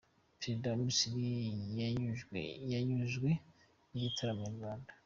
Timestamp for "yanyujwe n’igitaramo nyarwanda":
2.83-4.91